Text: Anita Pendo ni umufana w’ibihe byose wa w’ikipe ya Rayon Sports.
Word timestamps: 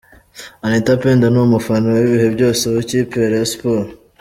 Anita 0.65 0.93
Pendo 1.01 1.25
ni 1.29 1.39
umufana 1.47 1.87
w’ibihe 1.95 2.27
byose 2.35 2.61
wa 2.63 2.73
w’ikipe 2.75 3.15
ya 3.19 3.31
Rayon 3.31 3.49
Sports. 3.53 3.91